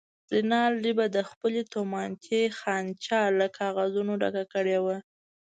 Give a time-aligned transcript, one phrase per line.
[0.33, 4.97] رینالډي به د خپلې تومانچې خانچه له کاغذونو ډکه کړې وه.